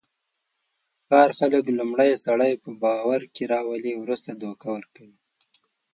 [0.03, 0.03] د
[1.07, 5.17] ښار خلک لومړی سړی په باورکې راولي، ورسته دوکه ورکوي.